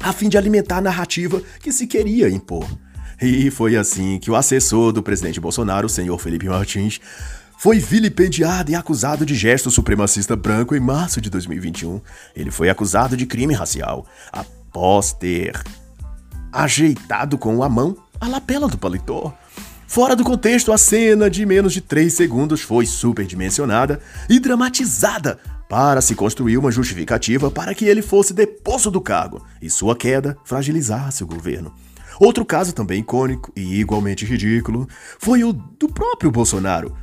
[0.00, 2.66] a fim de alimentar a narrativa que se queria impor.
[3.20, 7.00] E foi assim que o assessor do presidente Bolsonaro, o senhor Felipe Martins,
[7.56, 12.00] foi vilipendiado e acusado de gesto supremacista branco em março de 2021.
[12.34, 15.62] Ele foi acusado de crime racial após ter
[16.52, 19.34] ajeitado com a mão a lapela do paletó.
[19.86, 25.38] Fora do contexto, a cena de menos de 3 segundos foi superdimensionada e dramatizada
[25.68, 30.36] para se construir uma justificativa para que ele fosse deposto do cargo e sua queda
[30.44, 31.72] fragilizasse o governo.
[32.18, 34.88] Outro caso também icônico e igualmente ridículo
[35.18, 36.96] foi o do próprio Bolsonaro.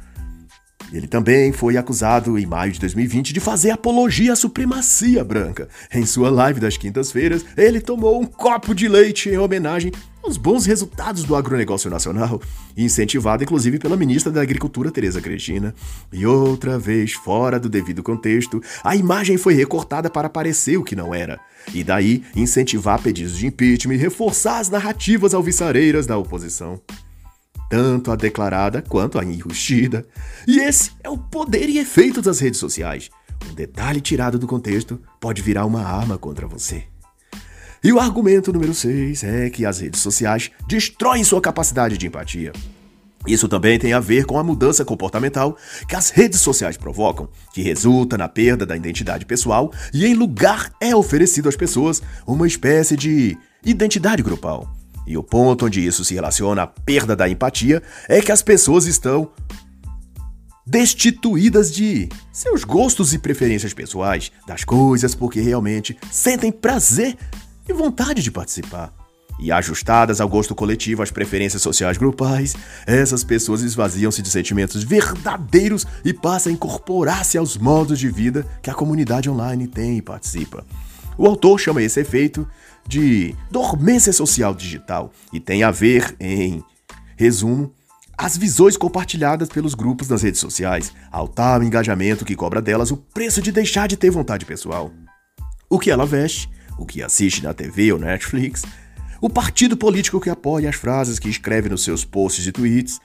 [0.94, 5.68] Ele também foi acusado em maio de 2020 de fazer apologia à supremacia branca.
[5.92, 10.68] Em sua live das quintas-feiras, ele tomou um copo de leite em homenagem aos bons
[10.68, 12.40] resultados do agronegócio nacional,
[12.78, 15.74] incentivado inclusive pela ministra da Agricultura Tereza Cristina.
[16.14, 20.96] E outra vez, fora do devido contexto, a imagem foi recortada para parecer o que
[20.96, 21.40] não era.
[21.74, 26.80] E daí incentivar pedidos de impeachment e reforçar as narrativas alvissareiras da oposição
[27.70, 30.06] tanto a declarada quanto a enrustida.
[30.48, 33.10] E esse é o poder e efeito das redes sociais.
[33.50, 36.84] Um detalhe tirado do contexto pode virar uma arma contra você.
[37.84, 42.54] E o argumento número 6 é que as redes sociais destroem sua capacidade de empatia.
[43.28, 47.62] Isso também tem a ver com a mudança comportamental que as redes sociais provocam, que
[47.62, 52.98] resulta na perda da identidade pessoal e, em lugar, é oferecido às pessoas uma espécie
[52.98, 54.70] de identidade grupal.
[55.06, 58.86] E o ponto onde isso se relaciona à perda da empatia é que as pessoas
[58.86, 59.30] estão
[60.66, 67.18] destituídas de seus gostos e preferências pessoais, das coisas porque realmente sentem prazer
[67.68, 68.94] e vontade de participar.
[69.40, 75.86] E ajustadas ao gosto coletivo, às preferências sociais grupais, essas pessoas esvaziam-se de sentimentos verdadeiros
[76.06, 80.64] e passam a incorporar-se aos modos de vida que a comunidade online tem e participa.
[81.18, 82.48] O autor chama esse efeito
[82.88, 86.64] de dormência social digital e tem a ver, em
[87.16, 87.74] resumo,
[88.18, 92.98] as visões compartilhadas pelos grupos nas redes sociais, ao tal engajamento que cobra delas o
[92.98, 94.92] preço de deixar de ter vontade pessoal.
[95.70, 98.64] O que ela veste, o que assiste na TV ou Netflix,
[99.20, 103.00] o partido político que apoia as frases que escreve nos seus posts e tweets,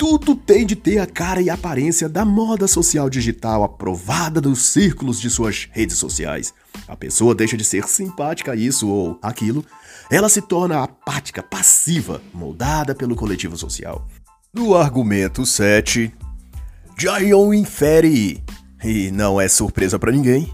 [0.00, 4.62] tudo tem de ter a cara e a aparência da moda social digital aprovada dos
[4.62, 6.54] círculos de suas redes sociais.
[6.88, 9.62] A pessoa deixa de ser simpática a isso ou aquilo,
[10.10, 14.08] ela se torna apática, passiva, moldada pelo coletivo social.
[14.54, 16.10] No argumento 7,
[16.96, 18.42] Jayon infere,
[18.82, 20.50] e não é surpresa para ninguém,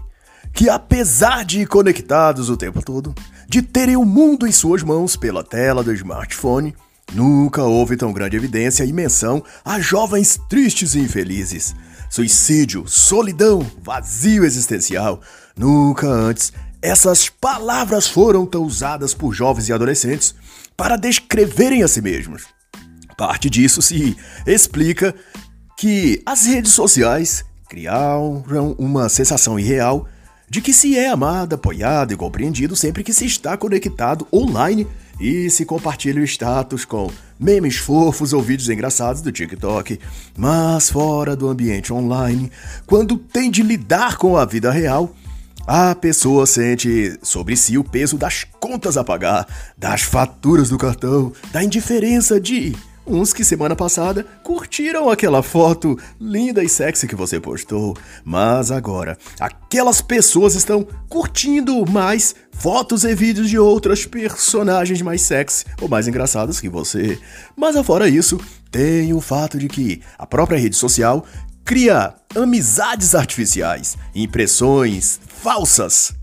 [0.53, 3.15] que apesar de conectados o tempo todo,
[3.47, 6.75] de terem o mundo em suas mãos pela tela do smartphone,
[7.13, 11.75] Nunca houve tão grande evidência e menção a jovens tristes e infelizes.
[12.09, 15.21] Suicídio, solidão, vazio existencial.
[15.57, 20.35] Nunca antes essas palavras foram tão usadas por jovens e adolescentes
[20.75, 22.45] para descreverem a si mesmos.
[23.17, 24.15] Parte disso se
[24.45, 25.13] explica
[25.77, 28.43] que as redes sociais criaram
[28.77, 30.07] uma sensação irreal
[30.49, 34.87] de que se é amado, apoiado e compreendido sempre que se está conectado online
[35.19, 39.99] e se compartilha o status com memes fofos ou vídeos engraçados do TikTok.
[40.37, 42.51] Mas fora do ambiente online,
[42.85, 45.13] quando tem de lidar com a vida real,
[45.65, 49.45] a pessoa sente sobre si o peso das contas a pagar,
[49.77, 52.73] das faturas do cartão, da indiferença de
[53.09, 59.17] Uns que semana passada curtiram aquela foto linda e sexy que você postou, mas agora
[59.39, 66.05] aquelas pessoas estão curtindo mais fotos e vídeos de outras personagens mais sexy ou mais
[66.05, 67.17] engraçadas que você.
[67.55, 68.37] Mas afora isso,
[68.69, 71.25] tem o fato de que a própria rede social
[71.63, 76.13] cria amizades artificiais, impressões falsas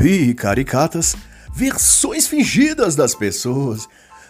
[0.00, 1.16] e caricatas,
[1.54, 3.88] versões fingidas das pessoas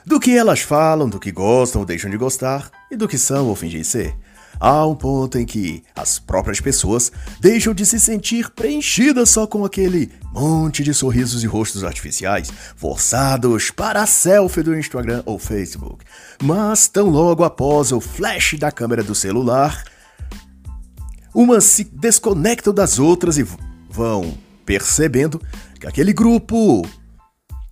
[0.08, 3.46] do que elas falam, do que gostam ou deixam de gostar e do que são
[3.46, 4.16] ou fingem ser.
[4.58, 9.66] Há um ponto em que as próprias pessoas deixam de se sentir preenchidas só com
[9.66, 16.06] aquele monte de sorrisos e rostos artificiais forçados para a selfie do Instagram ou Facebook.
[16.42, 19.84] Mas tão logo após o flash da câmera do celular,
[21.34, 23.46] umas se desconectam das outras e
[23.90, 25.38] vão percebendo
[25.78, 26.82] que aquele grupo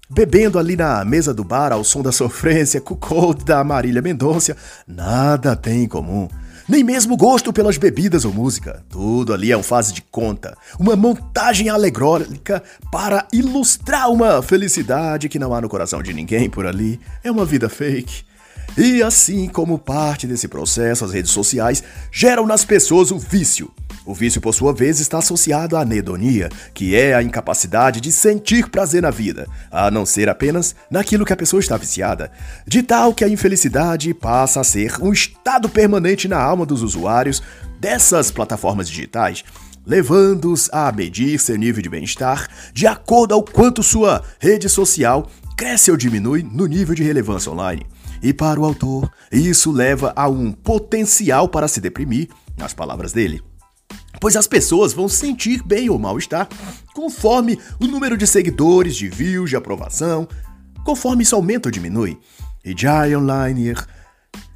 [0.09, 5.57] Bebendo ali na mesa do bar ao som da sofrência, cold da Marília Mendonça, nada
[5.57, 6.29] tem em comum.
[6.69, 8.85] Nem mesmo gosto pelas bebidas ou música.
[8.89, 15.41] Tudo ali é um fase de conta, uma montagem alegórica para ilustrar uma felicidade que
[15.41, 17.01] não há no coração de ninguém por ali.
[17.25, 18.25] É uma vida fake.
[18.79, 23.71] E assim como parte desse processo, as redes sociais geram nas pessoas o vício.
[24.07, 28.71] O vício, por sua vez, está associado à anedonia, que é a incapacidade de sentir
[28.71, 32.31] prazer na vida, a não ser apenas naquilo que a pessoa está viciada,
[32.65, 37.43] de tal que a infelicidade passa a ser um estado permanente na alma dos usuários
[37.81, 39.43] dessas plataformas digitais,
[39.85, 45.91] levando-os a medir seu nível de bem-estar de acordo ao quanto sua rede social cresce
[45.91, 47.85] ou diminui no nível de relevância online.
[48.23, 53.43] E para o autor, isso leva a um potencial para se deprimir, nas palavras dele.
[54.21, 56.49] Pois as pessoas vão sentir bem ou mal-estar
[56.95, 60.27] conforme o número de seguidores, de views, de aprovação,
[60.85, 62.19] conforme isso aumenta ou diminui.
[62.65, 63.75] E Jay Online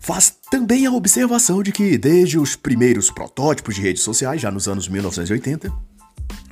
[0.00, 4.66] faz também a observação de que, desde os primeiros protótipos de redes sociais, já nos
[4.66, 5.72] anos 1980,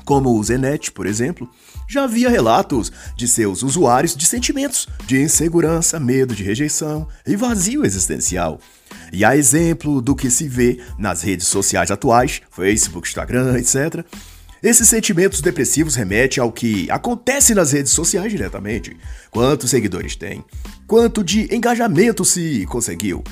[0.05, 1.49] como o Zenet, por exemplo,
[1.89, 7.85] já havia relatos de seus usuários de sentimentos de insegurança, medo de rejeição e vazio
[7.85, 8.59] existencial.
[9.13, 14.05] E a exemplo do que se vê nas redes sociais atuais, Facebook, Instagram, etc.,
[14.63, 18.97] esses sentimentos depressivos remetem ao que acontece nas redes sociais diretamente.
[19.31, 20.45] Quantos seguidores tem?
[20.87, 23.23] Quanto de engajamento se conseguiu?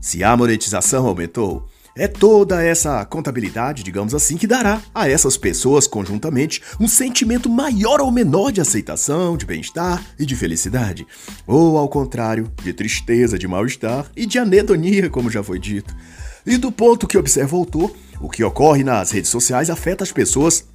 [0.00, 1.68] Se a monetização aumentou?
[1.98, 8.02] É toda essa contabilidade, digamos assim, que dará a essas pessoas conjuntamente um sentimento maior
[8.02, 11.06] ou menor de aceitação, de bem-estar e de felicidade.
[11.46, 15.96] Ou, ao contrário, de tristeza, de mal-estar e de anedonia, como já foi dito.
[16.44, 20.12] E do ponto que observa o autor, o que ocorre nas redes sociais afeta as
[20.12, 20.66] pessoas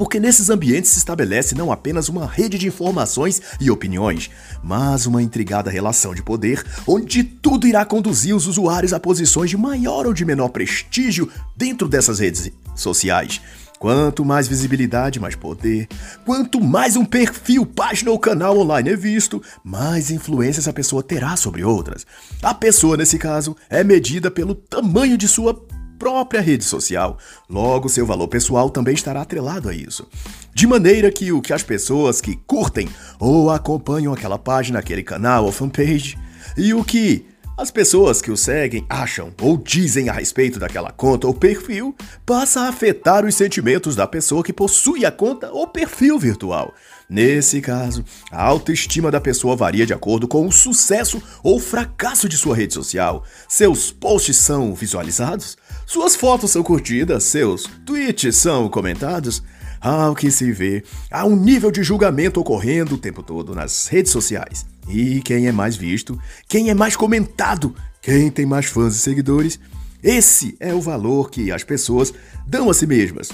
[0.00, 4.30] porque nesses ambientes se estabelece não apenas uma rede de informações e opiniões,
[4.64, 9.58] mas uma intrigada relação de poder, onde tudo irá conduzir os usuários a posições de
[9.58, 13.42] maior ou de menor prestígio dentro dessas redes sociais.
[13.78, 15.86] Quanto mais visibilidade, mais poder.
[16.24, 21.36] Quanto mais um perfil, página ou canal online é visto, mais influência essa pessoa terá
[21.36, 22.06] sobre outras.
[22.42, 25.52] A pessoa, nesse caso, é medida pelo tamanho de sua
[26.00, 27.18] própria rede social.
[27.46, 30.08] Logo, seu valor pessoal também estará atrelado a isso.
[30.54, 32.88] De maneira que o que as pessoas que curtem
[33.20, 36.18] ou acompanham aquela página, aquele canal ou fanpage,
[36.56, 37.26] e o que
[37.60, 42.62] as pessoas que o seguem acham ou dizem a respeito daquela conta ou perfil passa
[42.62, 46.72] a afetar os sentimentos da pessoa que possui a conta ou perfil virtual.
[47.10, 52.38] Nesse caso, a autoestima da pessoa varia de acordo com o sucesso ou fracasso de
[52.38, 53.24] sua rede social.
[53.46, 55.58] Seus posts são visualizados?
[55.90, 57.24] Suas fotos são curtidas?
[57.24, 59.42] Seus tweets são comentados?
[59.80, 64.12] Ao que se vê, há um nível de julgamento ocorrendo o tempo todo nas redes
[64.12, 64.64] sociais.
[64.88, 69.58] E quem é mais visto, quem é mais comentado, quem tem mais fãs e seguidores,
[70.00, 72.14] esse é o valor que as pessoas
[72.46, 73.28] dão a si mesmas,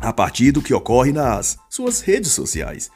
[0.00, 2.90] a partir do que ocorre nas suas redes sociais.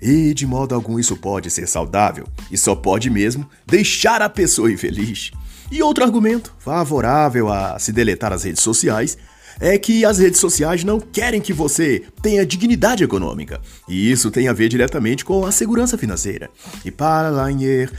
[0.00, 4.70] E de modo algum isso pode ser saudável, e só pode mesmo deixar a pessoa
[4.70, 5.32] infeliz.
[5.70, 9.18] E outro argumento favorável a se deletar as redes sociais
[9.58, 13.60] é que as redes sociais não querem que você tenha dignidade econômica.
[13.88, 16.50] E isso tem a ver diretamente com a segurança financeira.
[16.84, 17.90] E para Lanier,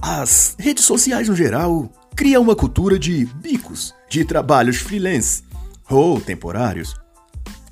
[0.00, 5.42] as redes sociais no geral criam uma cultura de bicos, de trabalhos freelance
[5.88, 6.94] ou temporários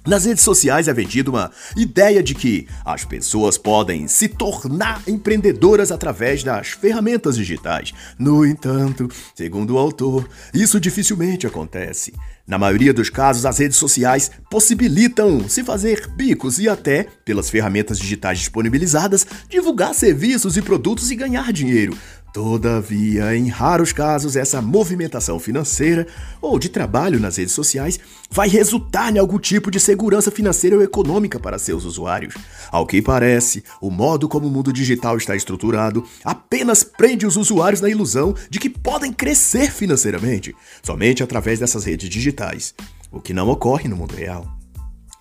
[0.07, 5.91] nas redes sociais é vendida uma ideia de que as pessoas podem se tornar empreendedoras
[5.91, 7.93] através das ferramentas digitais.
[8.19, 12.13] No entanto, segundo o autor, isso dificilmente acontece.
[12.47, 17.99] Na maioria dos casos, as redes sociais possibilitam se fazer bicos e até, pelas ferramentas
[17.99, 21.97] digitais disponibilizadas, divulgar serviços e produtos e ganhar dinheiro.
[22.35, 26.05] Todavia, em raros casos, essa movimentação financeira
[26.43, 30.83] ou de trabalho nas redes sociais vai resultar em algum tipo de segurança financeira ou
[30.83, 32.35] econômica para seus usuários.
[32.73, 37.81] Ao que parece, o modo como o mundo digital está estruturado apenas prende os usuários
[37.81, 42.75] na ilusão de que podem crescer financeiramente somente através dessas redes digitais,
[43.13, 44.45] o que não ocorre no mundo real.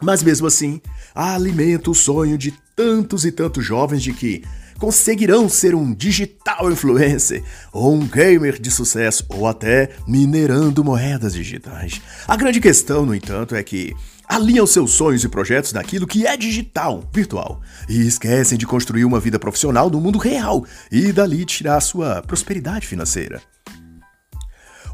[0.02, 0.82] Mas mesmo assim,
[1.14, 4.44] alimenta o sonho de tantos e tantos jovens de que
[4.80, 12.02] conseguirão ser um digital influencer, ou um gamer de sucesso, ou até minerando moedas digitais.
[12.28, 13.96] A grande questão, no entanto, é que
[14.28, 19.20] alinham seus sonhos e projetos naquilo que é digital, virtual, e esquecem de construir uma
[19.20, 23.42] vida profissional no mundo real e dali tirar sua prosperidade financeira.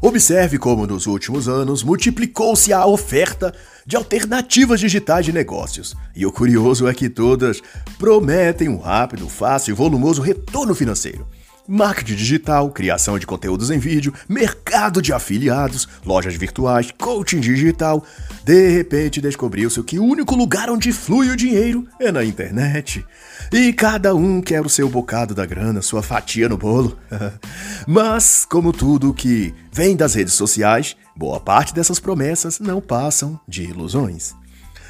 [0.02, 5.94] Observe como nos últimos anos multiplicou-se a oferta de alternativas digitais de negócios.
[6.16, 7.62] E o curioso é que todas
[7.98, 11.26] prometem um rápido, fácil e volumoso retorno financeiro
[11.70, 18.04] marketing digital, criação de conteúdos em vídeo, mercado de afiliados, lojas virtuais, coaching digital.
[18.44, 23.04] De repente descobriu-se que o único lugar onde flui o dinheiro é na internet.
[23.52, 26.98] E cada um quer o seu bocado da grana, sua fatia no bolo.
[27.86, 33.62] Mas, como tudo que vem das redes sociais, boa parte dessas promessas não passam de
[33.62, 34.34] ilusões.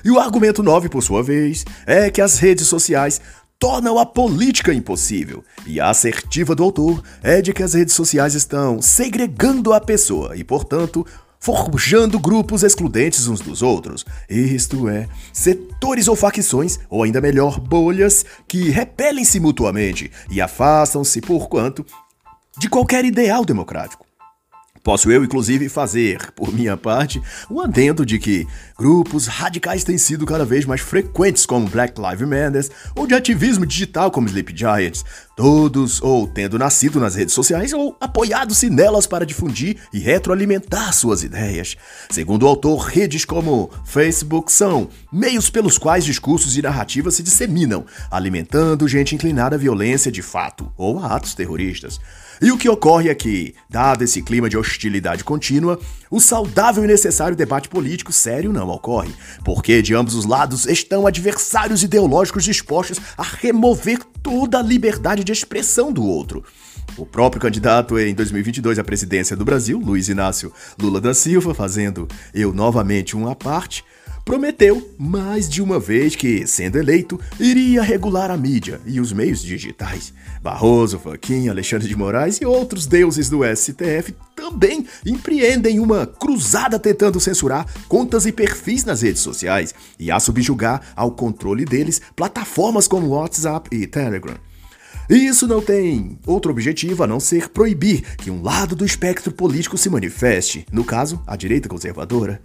[0.03, 3.21] E o argumento 9, por sua vez, é que as redes sociais
[3.61, 5.45] tornam a política impossível.
[5.67, 10.35] E a assertiva do autor é de que as redes sociais estão segregando a pessoa
[10.35, 11.07] e, portanto,
[11.39, 18.25] forjando grupos excludentes uns dos outros, isto é, setores ou facções, ou ainda melhor, bolhas,
[18.49, 21.85] que repelem-se mutuamente e afastam-se, por quanto,
[22.59, 24.10] de qualquer ideal democrático.
[24.83, 28.47] Posso eu, inclusive, fazer, por minha parte, um adendo de que
[28.79, 33.67] grupos radicais têm sido cada vez mais frequentes, como Black Lives Matter, ou de ativismo
[33.67, 35.05] digital, como Sleep Giants,
[35.37, 41.23] todos ou tendo nascido nas redes sociais ou apoiado-se nelas para difundir e retroalimentar suas
[41.23, 41.77] ideias.
[42.09, 47.85] Segundo o autor, redes como Facebook são meios pelos quais discursos e narrativas se disseminam,
[48.11, 52.01] alimentando gente inclinada à violência de fato ou a atos terroristas.
[52.43, 55.79] E o que ocorre é que, dado esse clima de hostilidade contínua,
[56.11, 59.13] o saudável e necessário debate político sério não ocorre,
[59.45, 65.33] porque de ambos os lados estão adversários ideológicos dispostos a remover toda a liberdade de
[65.33, 66.43] expressão do outro.
[66.97, 72.09] O próprio candidato em 2022 à presidência do Brasil, Luiz Inácio Lula da Silva, fazendo
[72.35, 73.85] eu novamente uma parte,
[74.31, 79.43] prometeu mais de uma vez que, sendo eleito, iria regular a mídia e os meios
[79.43, 80.15] digitais.
[80.41, 87.19] Barroso, Faquinha, Alexandre de Moraes e outros deuses do STF também empreendem uma cruzada tentando
[87.19, 93.09] censurar contas e perfis nas redes sociais e a subjugar ao controle deles plataformas como
[93.09, 94.37] WhatsApp e Telegram.
[95.09, 99.77] Isso não tem outro objetivo a não ser proibir que um lado do espectro político
[99.77, 102.41] se manifeste, no caso, a direita conservadora.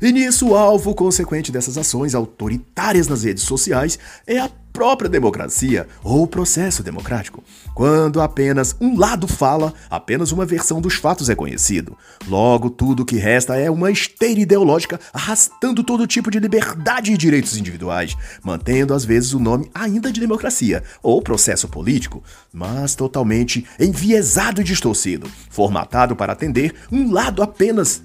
[0.00, 5.88] E nisso, o alvo consequente dessas ações autoritárias nas redes sociais é a própria democracia
[6.04, 7.42] ou processo democrático.
[7.74, 11.96] Quando apenas um lado fala, apenas uma versão dos fatos é conhecido.
[12.28, 17.56] Logo, tudo que resta é uma esteira ideológica arrastando todo tipo de liberdade e direitos
[17.56, 18.14] individuais,
[18.44, 22.22] mantendo às vezes o nome ainda de democracia ou processo político,
[22.52, 28.02] mas totalmente enviesado e distorcido, formatado para atender um lado apenas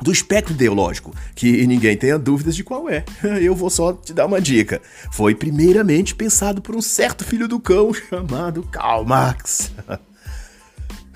[0.00, 3.04] do espectro ideológico, que ninguém tenha dúvidas de qual é.
[3.40, 4.80] Eu vou só te dar uma dica.
[5.12, 9.72] Foi primeiramente pensado por um certo filho do cão chamado Karl Marx.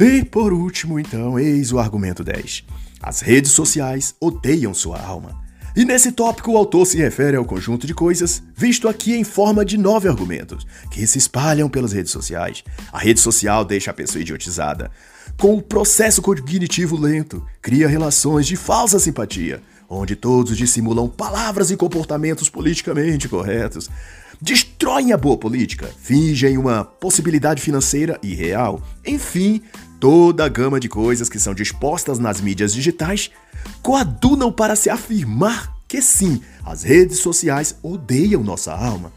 [0.03, 2.65] E por último, então, eis o argumento 10.
[3.03, 5.40] As redes sociais odeiam sua alma.
[5.77, 9.65] E nesse tópico, o autor se refere ao conjunto de coisas, visto aqui em forma
[9.65, 12.65] de nove argumentos, que se espalham pelas redes sociais.
[12.93, 14.91] A rede social deixa a pessoa idiotizada.
[15.39, 21.77] Com o processo cognitivo lento, cria relações de falsa simpatia, onde todos dissimulam palavras e
[21.77, 23.89] comportamentos politicamente corretos,
[24.41, 29.63] destroem a boa política, fingem uma possibilidade financeira irreal, enfim,
[30.01, 33.31] toda a gama de coisas que são dispostas nas mídias digitais
[33.83, 39.13] coadunam para se afirmar que sim, as redes sociais odeiam nossa alma.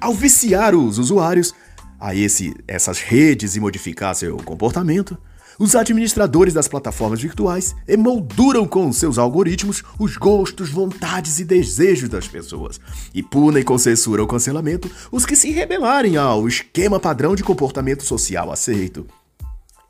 [0.00, 1.52] Ao viciar os usuários
[1.98, 5.18] a esse, essas redes e modificar seu comportamento,
[5.58, 12.26] os administradores das plataformas virtuais emolduram com seus algoritmos os gostos, vontades e desejos das
[12.26, 12.80] pessoas
[13.12, 18.04] e punem com censura ou cancelamento os que se rebelarem ao esquema padrão de comportamento
[18.04, 19.06] social aceito.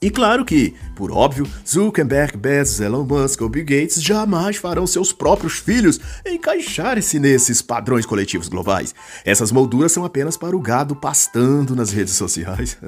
[0.03, 5.12] E claro que, por óbvio, Zuckerberg, Bezos, Elon Musk ou Bill Gates jamais farão seus
[5.12, 8.94] próprios filhos encaixarem-se nesses padrões coletivos globais.
[9.26, 12.78] Essas molduras são apenas para o gado pastando nas redes sociais.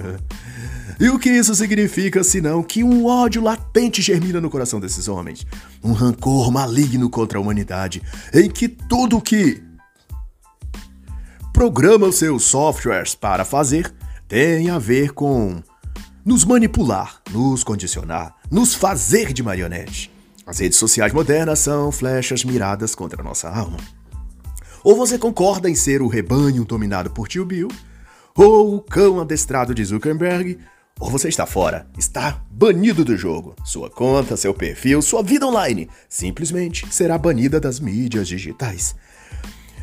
[0.99, 5.47] e o que isso significa senão que um ódio latente germina no coração desses homens?
[5.85, 8.01] Um rancor maligno contra a humanidade,
[8.33, 9.63] em que tudo que
[11.53, 13.93] programa os seus softwares para fazer
[14.27, 15.63] tem a ver com
[16.25, 20.11] nos manipular, nos condicionar, nos fazer de marionete.
[20.47, 23.79] As redes sociais modernas são flechas miradas contra nossa alma.
[24.85, 27.69] Ou você concorda em ser o rebanho dominado por tio Bill,
[28.37, 30.59] ou o cão adestrado de Zuckerberg,
[30.99, 33.57] ou você está fora, está banido do jogo.
[33.65, 38.95] Sua conta, seu perfil, sua vida online simplesmente será banida das mídias digitais.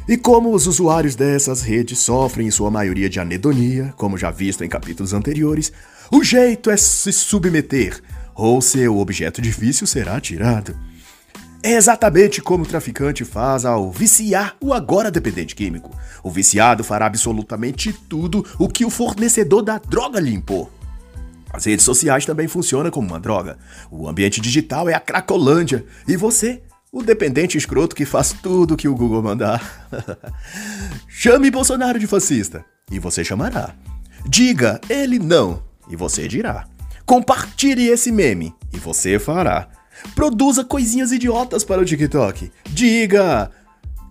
[0.07, 4.63] E como os usuários dessas redes sofrem em sua maioria de anedonia, como já visto
[4.63, 5.71] em capítulos anteriores,
[6.11, 8.01] o jeito é se submeter,
[8.33, 10.75] ou seu objeto difícil será tirado.
[11.61, 15.91] É exatamente como o traficante faz ao viciar o agora dependente químico.
[16.23, 20.71] O viciado fará absolutamente tudo o que o fornecedor da droga lhe impor.
[21.51, 23.57] As redes sociais também funcionam como uma droga.
[23.91, 28.77] O ambiente digital é a cracolândia e você, o dependente escroto que faz tudo o
[28.77, 29.89] que o Google mandar.
[31.07, 33.75] Chame Bolsonaro de fascista e você chamará.
[34.25, 36.65] Diga ele não e você dirá.
[37.05, 39.67] Compartilhe esse meme e você fará.
[40.15, 42.51] Produza coisinhas idiotas para o TikTok.
[42.69, 43.51] Diga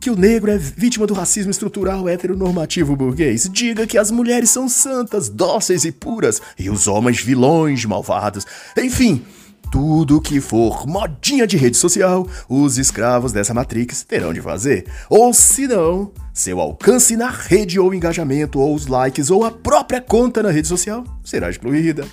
[0.00, 3.48] que o negro é vítima do racismo estrutural heteronormativo burguês.
[3.50, 8.46] Diga que as mulheres são santas, dóceis e puras e os homens vilões malvados.
[8.76, 9.24] Enfim,
[9.70, 14.86] tudo que for modinha de rede social, os escravos dessa Matrix terão de fazer.
[15.08, 20.00] Ou se não, seu alcance na rede ou engajamento, ou os likes, ou a própria
[20.00, 22.06] conta na rede social será excluída.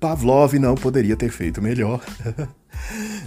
[0.00, 2.00] Pavlov não poderia ter feito melhor.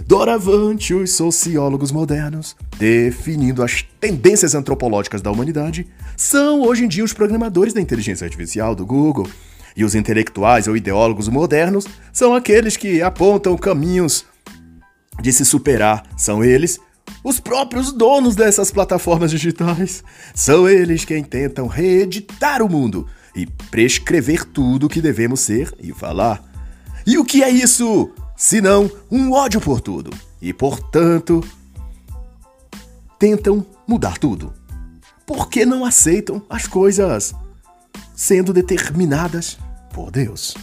[0.06, 7.12] Doravante, os sociólogos modernos, definindo as tendências antropológicas da humanidade, são hoje em dia os
[7.12, 9.28] programadores da inteligência artificial do Google.
[9.76, 14.24] E os intelectuais ou ideólogos modernos são aqueles que apontam caminhos
[15.20, 16.04] de se superar.
[16.16, 16.80] São eles
[17.22, 20.02] os próprios donos dessas plataformas digitais.
[20.34, 25.92] São eles quem tentam reeditar o mundo e prescrever tudo o que devemos ser e
[25.92, 26.42] falar.
[27.06, 28.10] E o que é isso?
[28.36, 30.10] Senão um ódio por tudo.
[30.40, 31.44] E, portanto,
[33.18, 34.52] tentam mudar tudo.
[35.26, 37.34] Porque não aceitam as coisas
[38.14, 39.58] sendo determinadas
[39.96, 40.54] por Deus.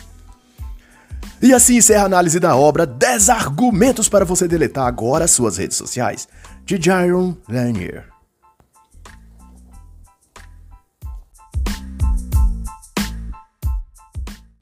[1.42, 5.76] E assim encerra a análise da obra 10 argumentos para você deletar agora suas redes
[5.76, 6.28] sociais,
[6.64, 8.12] de Jaron Lanier.